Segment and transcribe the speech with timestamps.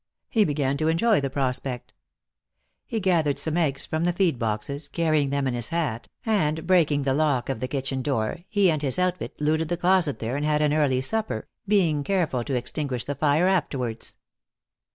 [0.29, 1.93] He began to enjoy the prospect.
[2.87, 7.03] He gathered some eggs from the feed boxes, carrying them in his hat, and breaking
[7.03, 10.43] the lock of the kitchen door he and his outfit looted the closet there and
[10.43, 14.17] had an early supper, being careful to extinguish the fire afterwards.